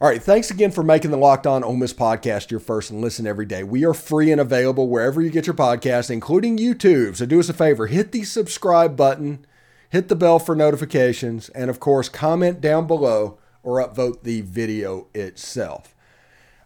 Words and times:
All 0.00 0.08
right, 0.08 0.22
thanks 0.22 0.48
again 0.48 0.70
for 0.70 0.84
making 0.84 1.10
the 1.10 1.16
Locked 1.16 1.44
On 1.44 1.64
Ole 1.64 1.74
Miss 1.74 1.92
podcast 1.92 2.52
your 2.52 2.60
first 2.60 2.92
and 2.92 3.00
listen 3.00 3.26
every 3.26 3.46
day. 3.46 3.64
We 3.64 3.84
are 3.84 3.92
free 3.92 4.30
and 4.30 4.40
available 4.40 4.88
wherever 4.88 5.20
you 5.20 5.28
get 5.28 5.48
your 5.48 5.56
podcast, 5.56 6.08
including 6.08 6.56
YouTube. 6.56 7.16
So 7.16 7.26
do 7.26 7.40
us 7.40 7.48
a 7.48 7.52
favor, 7.52 7.88
hit 7.88 8.12
the 8.12 8.22
subscribe 8.22 8.96
button, 8.96 9.44
hit 9.90 10.06
the 10.06 10.14
bell 10.14 10.38
for 10.38 10.54
notifications, 10.54 11.48
and 11.48 11.68
of 11.68 11.80
course, 11.80 12.08
comment 12.08 12.60
down 12.60 12.86
below 12.86 13.40
or 13.64 13.84
upvote 13.84 14.22
the 14.22 14.42
video 14.42 15.08
itself. 15.14 15.96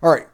All 0.02 0.10
right, 0.10 0.26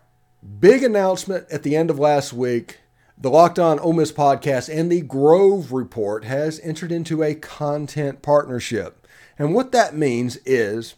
big 0.59 0.83
announcement 0.83 1.47
at 1.53 1.63
the 1.63 1.77
end 1.77 1.91
of 1.91 2.01
last 2.01 2.33
week. 2.33 2.81
The 3.17 3.31
Locked 3.31 3.61
On 3.61 3.79
Ole 3.79 3.93
Miss 3.93 4.11
podcast 4.11 4.69
and 4.77 4.91
the 4.91 5.03
Grove 5.03 5.71
Report 5.71 6.25
has 6.25 6.59
entered 6.65 6.91
into 6.91 7.23
a 7.23 7.37
content 7.37 8.23
partnership. 8.23 9.07
And 9.39 9.55
what 9.55 9.71
that 9.71 9.95
means 9.95 10.39
is 10.45 10.97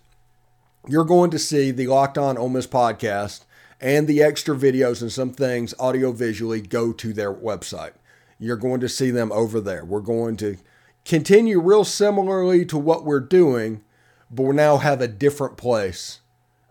you're 0.89 1.05
going 1.05 1.31
to 1.31 1.39
see 1.39 1.71
the 1.71 1.87
Locked 1.87 2.19
On 2.19 2.39
Ole 2.39 2.49
Miss 2.49 2.67
podcast 2.67 3.45
and 3.81 4.07
the 4.07 4.23
extra 4.23 4.57
videos 4.57 5.03
and 5.03 5.13
some 5.13 5.33
things 5.33 5.75
audio 5.79 6.13
visually 6.13 6.61
go 6.61 6.93
to 6.93 7.13
their 7.13 7.33
website. 7.33 7.93
You're 8.39 8.57
going 8.57 8.81
to 8.81 8.89
see 8.89 9.11
them 9.11 9.31
over 9.33 9.61
there. 9.61 9.85
We're 9.85 10.01
going 10.01 10.37
to 10.39 10.57
continue 11.05 11.61
real 11.61 11.85
similarly 11.85 12.65
to 12.67 12.79
what 12.79 13.05
we're 13.05 13.21
doing, 13.21 13.83
but 14.31 14.45
we 14.45 14.55
now 14.55 14.79
have 14.79 15.01
a 15.01 15.09
different 15.09 15.57
place 15.57 16.21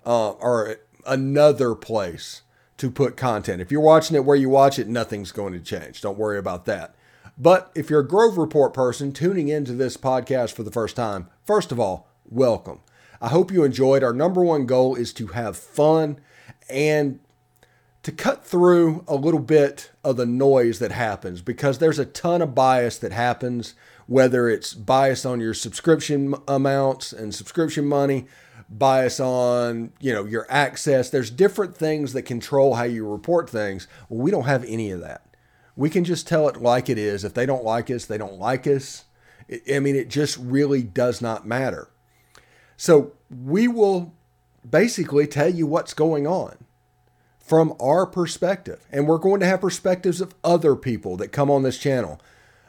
uh, 0.06 0.32
or 0.32 0.78
another 1.06 1.76
place 1.76 2.42
to 2.78 2.90
put 2.90 3.18
content. 3.18 3.62
If 3.62 3.72
you're 3.72 3.82
watching 3.82 4.16
it 4.16 4.26
where 4.26 4.36
you 4.36 4.50
watch 4.50 4.80
it, 4.80 4.88
nothing's 4.88 5.32
going 5.32 5.54
to 5.54 5.60
change. 5.60 6.02
Don't 6.02 6.18
worry 6.18 6.40
about 6.40 6.66
that. 6.66 6.96
But 7.38 7.72
if 7.76 7.90
you're 7.90 8.02
a 8.02 8.08
Grove 8.08 8.38
Report 8.38 8.74
person 8.74 9.12
tuning 9.12 9.48
into 9.48 9.74
this 9.74 9.98
podcast 9.98 10.54
for 10.54 10.64
the 10.64 10.72
first 10.72 10.96
time, 10.96 11.30
first 11.46 11.72
of 11.72 11.80
all, 11.80 12.10
welcome. 12.26 12.82
I 13.22 13.30
hope 13.30 13.52
you 13.52 13.64
enjoyed. 13.64 14.04
Our 14.04 14.14
number 14.14 14.44
one 14.44 14.66
goal 14.66 14.96
is 14.96 15.14
to 15.14 15.28
have 15.28 15.58
fun 15.58 16.20
and 16.70 17.20
to 18.04 18.12
cut 18.12 18.46
through 18.46 19.04
a 19.08 19.16
little 19.16 19.42
bit 19.42 19.92
of 20.04 20.16
the 20.18 20.26
noise 20.26 20.80
that 20.80 20.92
happens 20.92 21.42
because 21.42 21.80
there's 21.80 22.00
a 22.00 22.06
ton 22.06 22.42
of 22.42 22.56
bias 22.56 22.98
that 23.00 23.12
happens, 23.12 23.76
whether 24.08 24.48
it's 24.48 24.74
bias 24.74 25.26
on 25.26 25.42
your 25.42 25.54
subscription 25.54 26.34
amounts 26.48 27.12
and 27.12 27.36
subscription 27.36 27.86
money, 27.86 28.26
bias 28.70 29.20
on, 29.20 29.92
you 30.00 30.14
know, 30.14 30.26
your 30.26 30.46
access. 30.50 31.10
There's 31.10 31.30
different 31.30 31.76
things 31.76 32.14
that 32.14 32.22
control 32.22 32.76
how 32.76 32.84
you 32.84 33.06
report 33.06 33.50
things. 33.50 33.88
Well, 34.08 34.22
we 34.22 34.32
don't 34.32 34.46
have 34.46 34.64
any 34.66 34.92
of 34.92 35.02
that. 35.02 35.26
We 35.76 35.90
can 35.90 36.04
just 36.04 36.28
tell 36.28 36.48
it 36.48 36.62
like 36.62 36.90
it 36.90 36.98
is. 36.98 37.24
If 37.24 37.34
they 37.34 37.46
don't 37.46 37.64
like 37.64 37.90
us, 37.90 38.06
they 38.06 38.18
don't 38.18 38.40
like 38.40 38.66
us. 38.66 39.06
I 39.72 39.80
mean, 39.80 39.96
it 39.96 40.10
just 40.10 40.38
really 40.38 40.84
does 40.84 41.22
not 41.22 41.48
matter. 41.48 41.90
So 42.80 43.12
we 43.30 43.68
will 43.68 44.14
basically 44.68 45.28
tell 45.28 45.50
you 45.50 45.68
what's 45.68 45.94
going 45.94 46.26
on 46.26 46.56
from 47.38 47.76
our 47.78 48.06
perspective. 48.06 48.86
And 48.90 49.06
we're 49.06 49.18
going 49.18 49.42
to 49.42 49.46
have 49.46 49.60
perspectives 49.60 50.22
of 50.22 50.34
other 50.46 50.78
people 50.78 51.18
that 51.18 51.34
come 51.34 51.52
on 51.52 51.64
this 51.64 51.78
channel. 51.78 52.22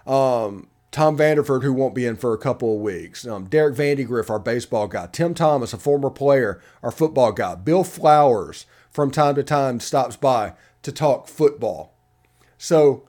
Um, 0.08 0.66
Tom 0.90 1.16
Vanderford, 1.16 1.62
who 1.62 1.72
won't 1.72 1.94
be 1.94 2.06
in 2.06 2.16
for 2.16 2.34
a 2.34 2.38
couple 2.38 2.74
of 2.74 2.80
weeks. 2.80 3.24
Um, 3.24 3.44
Derek 3.44 3.76
Vandegrift, 3.76 4.28
our 4.30 4.40
baseball 4.40 4.88
guy. 4.88 5.06
Tim 5.12 5.32
Thomas, 5.32 5.72
a 5.72 5.78
former 5.78 6.10
player, 6.10 6.60
our 6.82 6.90
football 6.90 7.30
guy. 7.30 7.54
Bill 7.54 7.84
Flowers, 7.84 8.66
from 8.90 9.12
time 9.12 9.36
to 9.36 9.44
time, 9.44 9.78
stops 9.78 10.16
by 10.16 10.54
to 10.82 10.90
talk 10.90 11.28
football. 11.28 11.94
So 12.58 13.06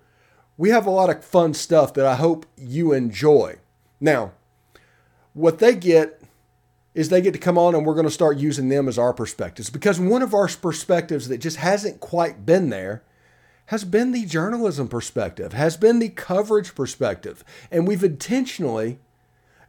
we 0.55 0.69
have 0.69 0.85
a 0.85 0.91
lot 0.91 1.09
of 1.09 1.25
fun 1.25 1.55
stuff 1.55 1.95
that 1.95 2.05
I 2.05 2.13
hope 2.13 2.45
you 2.55 2.93
enjoy. 2.93 3.55
Now, 3.99 4.33
what 5.33 5.57
they 5.57 5.73
get 5.73 6.20
is 6.93 7.09
they 7.09 7.21
get 7.21 7.33
to 7.33 7.39
come 7.39 7.57
on 7.57 7.73
and 7.73 7.85
we're 7.85 7.93
going 7.93 8.05
to 8.05 8.11
start 8.11 8.37
using 8.37 8.69
them 8.69 8.87
as 8.87 8.97
our 8.97 9.13
perspectives 9.13 9.69
because 9.69 9.99
one 9.99 10.21
of 10.21 10.33
our 10.33 10.47
perspectives 10.47 11.27
that 11.29 11.37
just 11.37 11.57
hasn't 11.57 11.99
quite 11.99 12.45
been 12.45 12.69
there 12.69 13.03
has 13.67 13.85
been 13.85 14.11
the 14.11 14.25
journalism 14.25 14.89
perspective, 14.89 15.53
has 15.53 15.77
been 15.77 15.99
the 15.99 16.09
coverage 16.09 16.75
perspective. 16.75 17.41
And 17.71 17.87
we've 17.87 18.03
intentionally 18.03 18.99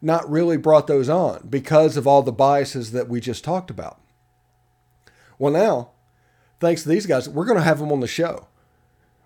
not 0.01 0.29
really 0.29 0.57
brought 0.57 0.89
those 0.89 1.09
on 1.09 1.47
because 1.49 1.97
of 1.97 2.05
all 2.05 2.23
the 2.23 2.33
biases 2.33 2.91
that 2.91 3.09
we 3.09 3.21
just 3.21 3.45
talked 3.45 3.71
about. 3.71 4.01
Well, 5.39 5.53
now, 5.53 5.91
thanks 6.59 6.83
to 6.83 6.89
these 6.89 7.07
guys, 7.07 7.29
we're 7.29 7.45
going 7.45 7.59
to 7.59 7.65
have 7.65 7.79
them 7.79 7.93
on 7.93 8.01
the 8.01 8.09
show. 8.09 8.49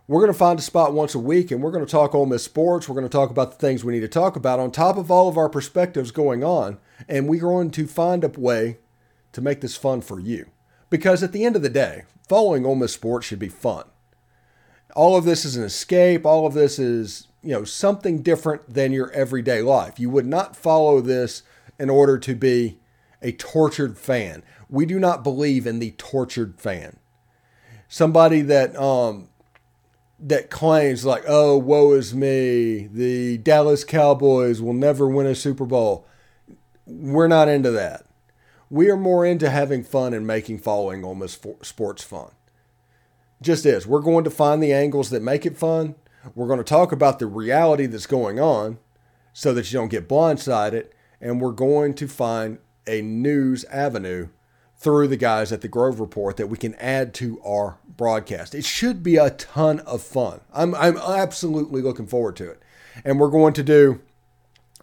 We're 0.09 0.21
going 0.21 0.33
to 0.33 0.39
find 0.39 0.59
a 0.59 0.62
spot 0.62 0.93
once 0.93 1.17
a 1.17 1.19
week 1.19 1.50
and 1.50 1.61
we're 1.61 1.72
going 1.72 1.84
to 1.84 1.91
talk 1.91 2.15
Ole 2.15 2.27
Miss 2.27 2.44
sports. 2.44 2.89
We're 2.89 2.94
going 2.94 3.09
to 3.09 3.12
talk 3.12 3.31
about 3.31 3.50
the 3.50 3.59
things 3.59 3.83
we 3.83 3.93
need 3.93 4.00
to 4.00 4.09
talk 4.09 4.37
about 4.37 4.61
on 4.61 4.71
top 4.71 4.97
of 4.97 5.11
all 5.11 5.28
of 5.28 5.37
our 5.37 5.49
perspectives 5.49 6.12
going 6.12 6.44
on. 6.44 6.78
And 7.09 7.28
we're 7.28 7.41
going 7.41 7.72
to 7.72 7.89
find 7.89 8.22
a 8.22 8.28
way 8.28 8.78
to 9.33 9.41
make 9.41 9.62
this 9.62 9.77
fun 9.77 10.00
for 10.00 10.21
you. 10.21 10.47
Because 10.91 11.25
at 11.25 11.33
the 11.33 11.44
end 11.44 11.56
of 11.56 11.62
the 11.62 11.69
day, 11.69 12.05
following 12.28 12.65
Ole 12.65 12.77
Miss 12.77 12.93
sports 12.93 13.27
should 13.27 13.41
be 13.41 13.49
fun. 13.49 13.84
All 14.94 15.17
of 15.17 15.25
this 15.25 15.44
is 15.44 15.56
an 15.56 15.65
escape. 15.65 16.25
All 16.25 16.47
of 16.47 16.55
this 16.55 16.78
is, 16.78 17.27
you 17.43 17.50
know, 17.50 17.65
something 17.65 18.23
different 18.23 18.73
than 18.73 18.93
your 18.93 19.11
everyday 19.11 19.61
life. 19.61 19.99
You 19.99 20.09
would 20.11 20.27
not 20.27 20.55
follow 20.55 21.00
this 21.00 21.43
in 21.81 21.91
order 21.91 22.17
to 22.17 22.34
be 22.37 22.78
a 23.21 23.33
tortured 23.33 23.99
fan. 23.99 24.44
We 24.71 24.87
do 24.87 25.00
not 25.00 25.25
believe 25.25 25.67
in 25.67 25.81
the 25.81 25.91
tortured 25.99 26.61
fan. 26.61 26.99
Somebody 27.88 28.43
that 28.43 28.77
um, 28.77 29.28
that 30.19 30.50
claims 30.50 31.04
like, 31.04 31.25
"Oh, 31.27 31.59
woe 31.59 31.93
is 31.93 32.15
me. 32.15 32.87
The 32.87 33.38
Dallas 33.38 33.84
Cowboys 33.84 34.60
will 34.60 34.72
never 34.72 35.09
win 35.09 35.27
a 35.27 35.34
Super 35.34 35.66
Bowl." 35.66 36.06
We're 36.87 37.28
not 37.28 37.49
into 37.49 37.71
that. 37.72 38.04
We 38.71 38.91
are 38.91 38.97
more 38.97 39.25
into 39.25 39.50
having 39.50 39.84
fun 39.84 40.15
and 40.15 40.26
making 40.26 40.59
following 40.59 41.05
Ole 41.05 41.15
Miss 41.15 41.38
sports 41.62 42.03
fun. 42.03 42.31
Just 43.43 43.66
is. 43.66 43.87
We're 43.87 44.00
going 44.00 44.25
to 44.25 44.31
find 44.31 44.62
the 44.62 44.72
angles 44.72 45.10
that 45.10 45.22
make 45.22 45.44
it 45.44 45.56
fun. 45.56 45.94
We're 46.34 46.47
going 46.47 46.59
to 46.59 46.65
talk 46.65 46.91
about 46.93 47.19
the 47.19 47.26
reality 47.26 47.87
that's 47.87 48.06
going 48.06 48.41
on 48.41 48.78
so 49.32 49.53
that 49.55 49.71
you 49.71 49.78
don't 49.78 49.88
get 49.88 50.09
blindsided. 50.09 50.88
And 51.21 51.41
we're 51.41 51.53
going 51.53 51.94
to 51.94 52.09
find 52.09 52.59
a 52.87 53.03
news 53.03 53.65
avenue 53.65 54.28
through 54.78 55.09
the 55.09 55.16
guys 55.16 55.53
at 55.53 55.62
the 55.62 55.69
Grove 55.69 56.00
Report 56.00 56.37
that 56.37 56.48
we 56.48 56.56
can 56.56 56.75
add 56.75 57.14
to 57.14 57.41
our 57.42 57.78
broadcast. 57.97 58.54
It 58.54 58.64
should 58.64 59.03
be 59.03 59.16
a 59.16 59.31
ton 59.31 59.81
of 59.81 60.03
fun. 60.03 60.41
I'm, 60.53 60.75
I'm 60.75 60.98
absolutely 60.98 61.81
looking 61.81 62.06
forward 62.06 62.37
to 62.37 62.50
it. 62.50 62.62
And 63.04 63.19
we're 63.19 63.31
going 63.31 63.54
to 63.54 63.62
do 63.62 64.00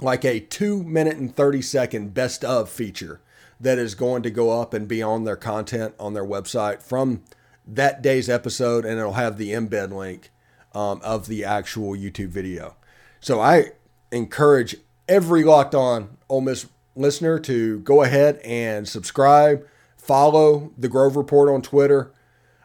like 0.02 0.26
a 0.26 0.40
two 0.40 0.84
minute 0.84 1.18
and 1.18 1.34
30 1.34 1.62
second 1.62 2.14
best 2.14 2.44
of 2.44 2.70
feature 2.70 3.22
that 3.60 3.78
is 3.78 3.96
going 3.96 4.24
to 4.24 4.30
go 4.30 4.60
up 4.60 4.74
and 4.74 4.88
be 4.88 5.02
on 5.02 5.24
their 5.24 5.36
content 5.36 5.96
on 6.00 6.14
their 6.14 6.26
website 6.26 6.82
from 6.82 7.24
that 7.66 8.02
day's 8.02 8.30
episode, 8.30 8.84
and 8.86 9.00
it'll 9.00 9.14
have 9.14 9.38
the 9.38 9.52
embed 9.52 9.94
link 9.94 10.32
um, 10.74 11.00
of 11.04 11.28
the 11.28 11.46
actual 11.46 11.96
YouTube 11.96 12.30
video. 12.30 12.76
So 13.22 13.40
I 13.40 13.72
encourage 14.12 14.76
every 15.08 15.44
locked 15.44 15.74
on 15.74 16.18
Ole 16.30 16.42
Miss 16.42 16.68
listener 16.96 17.40
to 17.40 17.80
go 17.80 18.04
ahead 18.04 18.40
and 18.44 18.88
subscribe, 18.88 19.66
follow 20.04 20.72
the 20.78 20.90
Grove 20.90 21.16
Report 21.16 21.50
on 21.50 21.62
Twitter, 21.62 22.12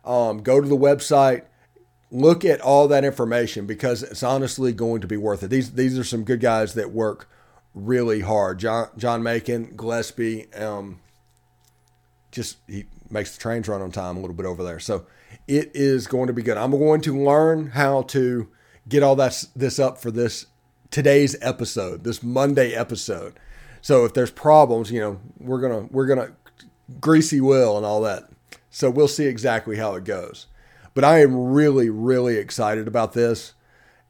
um, 0.04 0.42
go 0.42 0.60
to 0.60 0.68
the 0.68 0.76
website, 0.76 1.44
look 2.10 2.44
at 2.44 2.60
all 2.60 2.88
that 2.88 3.04
information 3.04 3.66
because 3.66 4.02
it's 4.02 4.22
honestly 4.22 4.72
going 4.72 5.00
to 5.00 5.06
be 5.06 5.16
worth 5.16 5.42
it. 5.42 5.48
These 5.48 5.72
these 5.72 5.98
are 5.98 6.04
some 6.04 6.24
good 6.24 6.40
guys 6.40 6.74
that 6.74 6.92
work 6.92 7.28
really 7.74 8.20
hard. 8.20 8.58
John 8.58 8.88
John 8.96 9.22
Macon, 9.22 9.74
Gillespie, 9.76 10.52
um, 10.54 11.00
just 12.30 12.58
he 12.66 12.86
makes 13.10 13.34
the 13.34 13.40
trains 13.40 13.68
run 13.68 13.82
on 13.82 13.90
time 13.90 14.16
a 14.16 14.20
little 14.20 14.36
bit 14.36 14.46
over 14.46 14.62
there. 14.62 14.80
So 14.80 15.06
it 15.46 15.70
is 15.74 16.06
going 16.06 16.26
to 16.26 16.32
be 16.32 16.42
good. 16.42 16.56
I'm 16.56 16.72
going 16.72 17.00
to 17.02 17.16
learn 17.16 17.68
how 17.70 18.02
to 18.02 18.48
get 18.88 19.02
all 19.02 19.16
that 19.16 19.44
this 19.54 19.78
up 19.78 19.98
for 19.98 20.10
this 20.10 20.46
today's 20.90 21.36
episode, 21.40 22.04
this 22.04 22.22
Monday 22.22 22.74
episode. 22.74 23.38
So 23.80 24.04
if 24.04 24.14
there's 24.14 24.30
problems, 24.30 24.90
you 24.90 25.00
know, 25.00 25.20
we're 25.38 25.60
gonna 25.60 25.88
we're 25.90 26.06
gonna 26.06 26.32
greasy 27.00 27.40
will 27.40 27.76
and 27.76 27.86
all 27.86 28.00
that. 28.02 28.24
So 28.70 28.90
we'll 28.90 29.08
see 29.08 29.26
exactly 29.26 29.76
how 29.76 29.94
it 29.94 30.04
goes. 30.04 30.46
But 30.94 31.04
I 31.04 31.20
am 31.20 31.52
really, 31.52 31.90
really 31.90 32.36
excited 32.36 32.88
about 32.88 33.12
this. 33.12 33.54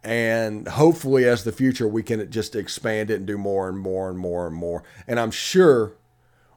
And 0.04 0.68
hopefully, 0.68 1.24
as 1.24 1.44
the 1.44 1.52
future, 1.52 1.88
we 1.88 2.02
can 2.02 2.30
just 2.30 2.54
expand 2.54 3.10
it 3.10 3.16
and 3.16 3.26
do 3.26 3.36
more 3.36 3.68
and 3.68 3.78
more 3.78 4.08
and 4.08 4.18
more 4.18 4.46
and 4.46 4.54
more. 4.54 4.84
And 5.06 5.18
I'm 5.18 5.30
sure 5.30 5.94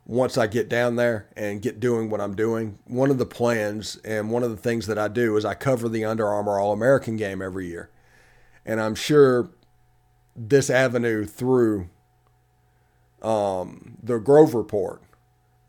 once 0.05 0.37
I 0.37 0.47
get 0.47 0.69
down 0.69 0.95
there 0.95 1.27
and 1.35 1.61
get 1.61 1.79
doing 1.79 2.09
what 2.09 2.21
I'm 2.21 2.35
doing, 2.35 2.79
one 2.85 3.09
of 3.09 3.17
the 3.17 3.25
plans 3.25 3.97
and 4.03 4.31
one 4.31 4.43
of 4.43 4.51
the 4.51 4.57
things 4.57 4.87
that 4.87 4.97
I 4.97 5.07
do 5.07 5.37
is 5.37 5.45
I 5.45 5.53
cover 5.53 5.89
the 5.89 6.05
Under 6.05 6.27
Armour 6.27 6.59
All 6.59 6.71
American 6.71 7.17
game 7.17 7.41
every 7.41 7.67
year. 7.67 7.89
And 8.65 8.79
I'm 8.79 8.95
sure 8.95 9.51
this 10.35 10.69
avenue 10.69 11.25
through 11.25 11.89
um, 13.21 13.97
the 14.01 14.17
Grove 14.17 14.53
Report 14.53 15.01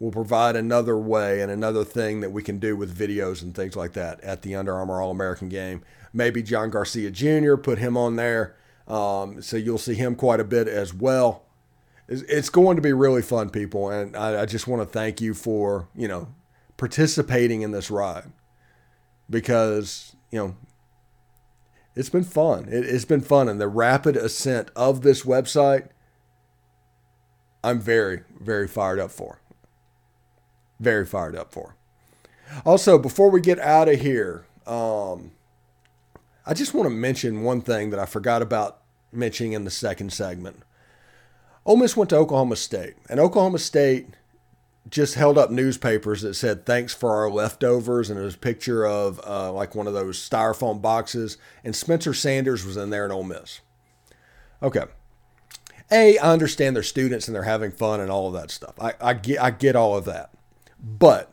will 0.02 0.10
provide 0.10 0.56
another 0.56 0.98
way 0.98 1.40
and 1.40 1.48
another 1.48 1.84
thing 1.84 2.20
that 2.22 2.32
we 2.32 2.42
can 2.42 2.58
do 2.58 2.76
with 2.76 2.92
videos 2.92 3.40
and 3.40 3.54
things 3.54 3.76
like 3.76 3.92
that 3.92 4.20
at 4.22 4.42
the 4.42 4.52
Under 4.52 4.74
Armour 4.74 5.00
All 5.00 5.12
American 5.12 5.48
game. 5.48 5.80
Maybe 6.12 6.42
John 6.42 6.70
Garcia 6.70 7.08
Jr., 7.12 7.54
put 7.54 7.78
him 7.78 7.96
on 7.96 8.16
there. 8.16 8.56
Um, 8.88 9.40
so 9.40 9.56
you'll 9.56 9.78
see 9.78 9.94
him 9.94 10.16
quite 10.16 10.40
a 10.40 10.44
bit 10.44 10.66
as 10.66 10.92
well. 10.92 11.44
It's, 12.08 12.22
it's 12.22 12.50
going 12.50 12.74
to 12.74 12.82
be 12.82 12.92
really 12.92 13.22
fun, 13.22 13.48
people. 13.48 13.90
And 13.90 14.16
I, 14.16 14.42
I 14.42 14.46
just 14.46 14.66
want 14.66 14.82
to 14.82 14.86
thank 14.86 15.20
you 15.20 15.34
for, 15.34 15.88
you 15.94 16.08
know, 16.08 16.34
participating 16.76 17.62
in 17.62 17.70
this 17.70 17.88
ride 17.88 18.32
because, 19.30 20.16
you 20.32 20.38
know, 20.40 20.56
it's 21.94 22.10
been 22.10 22.24
fun. 22.24 22.66
It, 22.68 22.86
has 22.86 23.04
been 23.04 23.20
fun. 23.20 23.48
And 23.48 23.60
the 23.60 23.68
rapid 23.68 24.16
ascent 24.16 24.68
of 24.74 25.02
this 25.02 25.22
website, 25.22 25.90
I'm 27.62 27.78
very, 27.78 28.24
very 28.40 28.66
fired 28.66 28.98
up 28.98 29.12
for. 29.12 29.41
Very 30.82 31.06
fired 31.06 31.36
up 31.36 31.52
for. 31.52 31.76
Also, 32.66 32.98
before 32.98 33.30
we 33.30 33.40
get 33.40 33.60
out 33.60 33.88
of 33.88 34.00
here, 34.00 34.44
um, 34.66 35.30
I 36.44 36.54
just 36.54 36.74
want 36.74 36.86
to 36.86 36.94
mention 36.94 37.42
one 37.42 37.60
thing 37.60 37.90
that 37.90 38.00
I 38.00 38.04
forgot 38.04 38.42
about 38.42 38.80
mentioning 39.12 39.52
in 39.52 39.62
the 39.62 39.70
second 39.70 40.12
segment. 40.12 40.64
Ole 41.64 41.76
Miss 41.76 41.96
went 41.96 42.10
to 42.10 42.16
Oklahoma 42.16 42.56
State, 42.56 42.94
and 43.08 43.20
Oklahoma 43.20 43.60
State 43.60 44.08
just 44.88 45.14
held 45.14 45.38
up 45.38 45.52
newspapers 45.52 46.22
that 46.22 46.34
said 46.34 46.66
thanks 46.66 46.92
for 46.92 47.14
our 47.14 47.30
leftovers 47.30 48.10
and 48.10 48.18
it 48.18 48.24
was 48.24 48.34
a 48.34 48.38
picture 48.38 48.84
of 48.84 49.20
uh, 49.24 49.52
like 49.52 49.76
one 49.76 49.86
of 49.86 49.94
those 49.94 50.18
styrofoam 50.18 50.82
boxes 50.82 51.38
and 51.62 51.76
spencer 51.76 52.12
sanders 52.12 52.66
was 52.66 52.76
in 52.76 52.90
there 52.90 53.04
in 53.04 53.12
Ole 53.12 53.22
Miss 53.22 53.60
okay 54.60 54.86
a 55.92 56.18
i 56.18 56.32
understand 56.32 56.74
they're 56.74 56.82
students 56.82 57.28
and 57.28 57.34
they're 57.34 57.44
having 57.44 57.70
fun 57.70 58.00
and 58.00 58.10
all 58.10 58.26
of 58.26 58.32
that 58.32 58.50
stuff 58.50 58.74
i, 58.80 58.92
I 59.00 59.14
get 59.14 59.40
i 59.40 59.52
get 59.52 59.76
all 59.76 59.96
of 59.96 60.04
that 60.06 60.32
but 60.82 61.32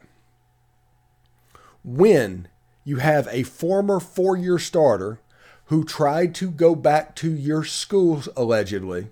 when 1.84 2.48
you 2.84 2.98
have 2.98 3.28
a 3.32 3.44
former 3.44 4.00
four-year 4.00 4.60
starter 4.60 5.20
who 5.66 5.84
tried 5.84 6.36
to 6.36 6.52
go 6.52 6.76
back 6.76 7.16
to 7.16 7.32
your 7.32 7.64
school 7.64 8.24
allegedly 8.36 9.10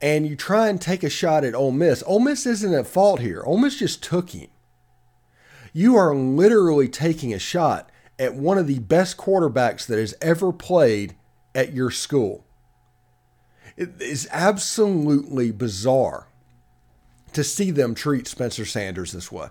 and 0.00 0.26
you 0.26 0.36
try 0.36 0.68
and 0.68 0.80
take 0.80 1.02
a 1.02 1.10
shot 1.10 1.44
at 1.44 1.54
Ole 1.54 1.70
Miss, 1.70 2.02
Ole 2.06 2.20
Miss 2.20 2.46
isn't 2.46 2.74
at 2.74 2.86
fault 2.86 3.20
here. 3.20 3.42
Ole 3.44 3.58
Miss 3.58 3.78
just 3.78 4.02
took 4.02 4.30
him. 4.30 4.48
You 5.72 5.96
are 5.96 6.14
literally 6.14 6.88
taking 6.88 7.34
a 7.34 7.38
shot 7.38 7.90
at 8.18 8.34
one 8.34 8.58
of 8.58 8.66
the 8.66 8.78
best 8.80 9.16
quarterbacks 9.16 9.86
that 9.86 9.98
has 9.98 10.14
ever 10.20 10.52
played 10.52 11.14
at 11.54 11.72
your 11.72 11.90
school. 11.90 12.44
It 13.76 14.00
is 14.00 14.28
absolutely 14.30 15.50
bizarre 15.52 16.29
to 17.32 17.44
see 17.44 17.70
them 17.70 17.94
treat 17.94 18.26
Spencer 18.26 18.64
Sanders 18.64 19.12
this 19.12 19.30
way. 19.30 19.48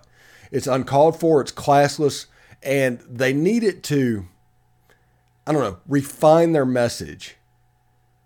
It's 0.50 0.66
uncalled 0.66 1.18
for, 1.18 1.40
it's 1.40 1.52
classless, 1.52 2.26
and 2.62 3.00
they 3.08 3.32
need 3.32 3.62
it 3.62 3.82
to, 3.84 4.26
I 5.46 5.52
don't 5.52 5.62
know, 5.62 5.78
refine 5.86 6.52
their 6.52 6.66
message 6.66 7.36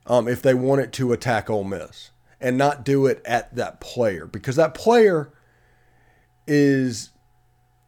um, 0.06 0.28
if 0.28 0.42
they 0.42 0.54
want 0.54 0.80
it 0.80 0.92
to 0.94 1.12
attack 1.12 1.50
Ole 1.50 1.64
Miss 1.64 2.10
and 2.40 2.58
not 2.58 2.84
do 2.84 3.06
it 3.06 3.22
at 3.24 3.54
that 3.54 3.80
player 3.80 4.26
because 4.26 4.56
that 4.56 4.74
player 4.74 5.32
is 6.46 7.10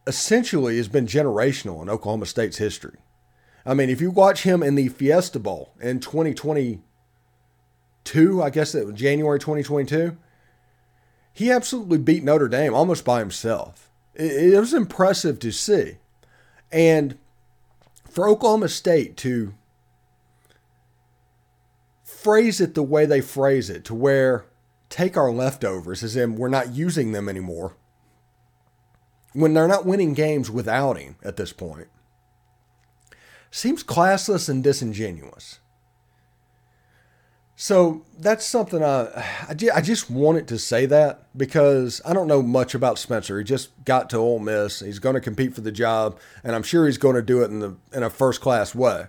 essentially 0.07 0.77
has 0.77 0.87
been 0.87 1.05
generational 1.05 1.81
in 1.81 1.89
Oklahoma 1.89 2.25
State's 2.25 2.57
history. 2.57 2.97
I 3.65 3.73
mean, 3.73 3.89
if 3.89 3.99
you 3.99 4.09
watch 4.09 4.43
him 4.43 4.63
in 4.63 4.75
the 4.75 4.87
Fiesta 4.87 5.39
Bowl 5.39 5.73
in 5.81 5.99
2022, 5.99 8.41
I 8.41 8.49
guess 8.49 8.73
it 8.73 8.85
was 8.85 8.95
January 8.95 9.39
2022, 9.39 10.17
he 11.37 11.51
absolutely 11.51 11.99
beat 11.99 12.23
Notre 12.23 12.47
Dame 12.47 12.73
almost 12.73 13.05
by 13.05 13.19
himself. 13.19 13.91
It, 14.15 14.55
it 14.55 14.59
was 14.59 14.73
impressive 14.73 15.37
to 15.41 15.51
see. 15.51 15.97
And 16.71 17.19
for 18.09 18.27
Oklahoma 18.27 18.69
State 18.69 19.15
to 19.17 19.53
phrase 22.03 22.59
it 22.59 22.73
the 22.73 22.81
way 22.81 23.05
they 23.05 23.21
phrase 23.21 23.69
it, 23.69 23.85
to 23.85 23.93
where 23.93 24.45
take 24.89 25.15
our 25.15 25.31
leftovers, 25.31 26.01
as 26.01 26.15
in 26.15 26.37
we're 26.37 26.47
not 26.47 26.73
using 26.73 27.11
them 27.11 27.29
anymore, 27.29 27.75
when 29.33 29.53
they're 29.53 29.67
not 29.67 29.85
winning 29.85 30.15
games 30.15 30.49
without 30.49 30.97
him 30.97 31.17
at 31.23 31.37
this 31.37 31.53
point, 31.53 31.87
seems 33.51 33.83
classless 33.83 34.49
and 34.49 34.63
disingenuous. 34.63 35.59
So 37.59 38.05
that's 38.19 38.45
something 38.45 38.83
I, 38.83 39.25
I 39.49 39.81
just 39.81 40.11
wanted 40.11 40.47
to 40.49 40.59
say 40.59 40.85
that 40.85 41.23
because 41.35 42.03
I 42.05 42.13
don't 42.13 42.27
know 42.27 42.43
much 42.43 42.75
about 42.75 42.99
Spencer. 42.99 43.39
He 43.39 43.43
just 43.43 43.71
got 43.83 44.11
to 44.11 44.17
Ole 44.17 44.37
Miss. 44.37 44.81
He's 44.81 44.99
going 44.99 45.15
to 45.15 45.19
compete 45.19 45.55
for 45.55 45.61
the 45.61 45.71
job, 45.71 46.19
and 46.43 46.55
I'm 46.55 46.61
sure 46.61 46.85
he's 46.85 46.99
going 46.99 47.15
to 47.15 47.23
do 47.23 47.41
it 47.41 47.49
in 47.49 47.59
the 47.59 47.75
in 47.91 48.03
a 48.03 48.11
first 48.11 48.41
class 48.41 48.75
way. 48.75 49.07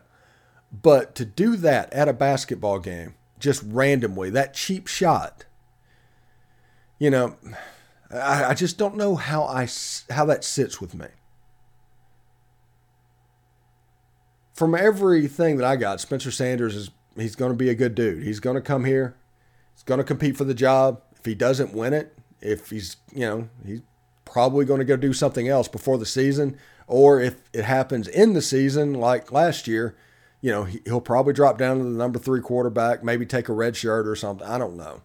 But 0.73 1.15
to 1.17 1.27
do 1.27 1.57
that 1.57 1.93
at 1.93 2.09
a 2.09 2.15
basketball 2.15 2.79
game, 2.79 3.17
just 3.39 3.63
randomly, 3.67 4.31
that 4.31 4.55
cheap 4.55 4.87
shot, 4.87 5.45
you 6.99 7.11
know, 7.11 7.37
I, 8.11 8.47
I 8.47 8.55
just 8.55 8.79
don't 8.79 8.97
know 8.97 9.17
how 9.17 9.43
I 9.43 9.69
how 10.09 10.25
that 10.25 10.43
sits 10.43 10.81
with 10.81 10.95
me. 10.95 11.09
From 14.55 14.75
everything 14.75 15.59
that 15.59 15.67
I 15.67 15.77
got, 15.77 16.01
Spencer 16.01 16.31
Sanders 16.31 16.75
is 16.75 16.91
he's 17.21 17.37
going 17.37 17.53
to 17.53 17.57
be 17.57 17.69
a 17.69 17.75
good 17.75 17.95
dude. 17.95 18.23
He's 18.23 18.41
going 18.41 18.57
to 18.57 18.63
come 18.63 18.85
here. 18.85 19.17
He's 19.75 19.83
going 19.83 19.99
to 19.99 20.05
compete 20.05 20.37
for 20.37 20.45
the 20.45 20.55
job. 20.55 21.01
If 21.17 21.25
he 21.25 21.35
doesn't 21.35 21.75
win 21.75 21.93
it, 21.93 22.17
if 22.41 22.71
he's, 22.71 22.97
you 23.13 23.21
know, 23.21 23.49
he's 23.67 23.83
probably 24.25 24.65
going 24.65 24.79
to 24.79 24.85
go 24.85 24.97
do 24.97 25.13
something 25.13 25.49
else 25.49 25.69
before 25.69 25.99
the 25.99 26.07
season. 26.07 26.57
Or 26.87 27.21
if 27.21 27.41
it 27.53 27.65
happens 27.65 28.09
in 28.09 28.33
the 28.33 28.43
season, 28.43 28.95
like 28.95 29.33
last 29.33 29.67
year, 29.67 29.97
you 30.41 30.51
know, 30.51 30.65
he'll 30.65 31.01
probably 31.01 31.33
drop 31.33 31.59
down 31.59 31.79
to 31.79 31.85
the 31.85 31.91
number 31.91 32.19
three 32.19 32.41
quarterback, 32.41 33.03
maybe 33.03 33.27
take 33.27 33.49
a 33.49 33.53
red 33.53 33.77
shirt 33.77 34.07
or 34.07 34.15
something. 34.15 34.47
I 34.47 34.59
don't 34.59 34.77
know. 34.77 35.03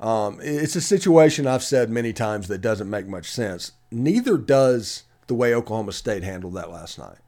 Um, 0.00 0.38
it's 0.40 0.76
a 0.76 0.80
situation 0.80 1.46
I've 1.46 1.64
said 1.64 1.90
many 1.90 2.12
times 2.12 2.48
that 2.48 2.60
doesn't 2.60 2.88
make 2.88 3.08
much 3.08 3.30
sense. 3.30 3.72
Neither 3.90 4.38
does 4.38 5.02
the 5.26 5.34
way 5.34 5.52
Oklahoma 5.52 5.92
State 5.92 6.22
handled 6.22 6.54
that 6.54 6.70
last 6.70 6.98
night. 6.98 7.18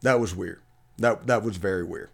That 0.00 0.18
was 0.18 0.34
weird. 0.34 0.62
That 0.98 1.26
that 1.26 1.42
was 1.42 1.58
very 1.58 1.84
weird. 1.84 2.10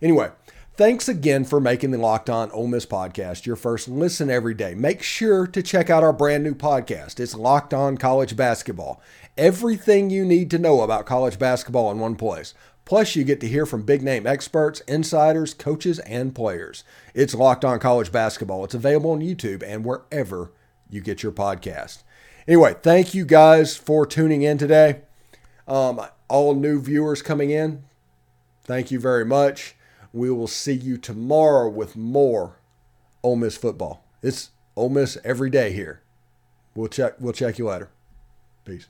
Anyway, 0.00 0.30
thanks 0.74 1.08
again 1.08 1.44
for 1.44 1.60
making 1.60 1.90
the 1.90 1.98
Locked 1.98 2.30
On 2.30 2.50
Ole 2.52 2.68
Miss 2.68 2.86
podcast 2.86 3.46
your 3.46 3.56
first 3.56 3.88
listen 3.88 4.30
every 4.30 4.54
day. 4.54 4.74
Make 4.74 5.02
sure 5.02 5.44
to 5.48 5.60
check 5.60 5.90
out 5.90 6.04
our 6.04 6.12
brand 6.12 6.44
new 6.44 6.54
podcast. 6.54 7.18
It's 7.18 7.34
Locked 7.34 7.74
On 7.74 7.96
College 7.96 8.36
Basketball. 8.36 9.02
Everything 9.36 10.08
you 10.08 10.24
need 10.24 10.52
to 10.52 10.58
know 10.58 10.82
about 10.82 11.04
college 11.04 11.38
basketball 11.38 11.90
in 11.90 11.98
one 11.98 12.14
place. 12.14 12.54
Plus, 12.84 13.16
you 13.16 13.24
get 13.24 13.40
to 13.40 13.48
hear 13.48 13.66
from 13.66 13.82
big 13.82 14.02
name 14.02 14.26
experts, 14.26 14.80
insiders, 14.82 15.52
coaches, 15.52 15.98
and 16.00 16.34
players. 16.34 16.84
It's 17.12 17.34
Locked 17.34 17.64
On 17.64 17.80
College 17.80 18.12
Basketball. 18.12 18.64
It's 18.64 18.74
available 18.74 19.10
on 19.10 19.20
YouTube 19.20 19.64
and 19.66 19.84
wherever 19.84 20.52
you 20.88 21.00
get 21.00 21.24
your 21.24 21.32
podcast. 21.32 22.04
Anyway, 22.46 22.76
thank 22.82 23.14
you 23.14 23.26
guys 23.26 23.76
for 23.76 24.06
tuning 24.06 24.42
in 24.42 24.58
today. 24.58 25.00
Um, 25.66 26.00
all 26.28 26.54
new 26.54 26.80
viewers 26.80 27.20
coming 27.20 27.50
in, 27.50 27.82
thank 28.62 28.90
you 28.90 29.00
very 29.00 29.24
much. 29.24 29.74
We 30.12 30.30
will 30.30 30.46
see 30.46 30.74
you 30.74 30.96
tomorrow 30.98 31.68
with 31.68 31.96
more 31.96 32.56
Ole 33.22 33.36
Miss 33.36 33.56
football. 33.56 34.04
It's 34.22 34.50
Ole 34.76 34.88
Miss 34.88 35.18
every 35.24 35.50
day 35.50 35.72
here. 35.72 36.02
We'll 36.74 36.88
check. 36.88 37.14
We'll 37.18 37.32
check 37.32 37.58
you 37.58 37.66
later. 37.66 37.90
Peace. 38.64 38.88